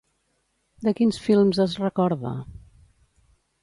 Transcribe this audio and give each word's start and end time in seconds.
De 0.87 0.93
quins 1.01 1.21
films 1.27 1.61
es 1.69 1.79
recorda? 1.85 2.37